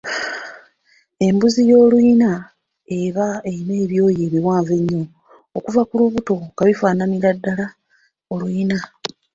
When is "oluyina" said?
8.33-8.77